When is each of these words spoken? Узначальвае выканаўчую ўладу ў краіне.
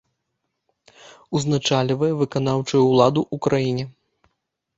Узначальвае 1.39 2.09
выканаўчую 2.23 2.83
ўладу 2.91 3.21
ў 3.33 3.45
краіне. 3.49 3.85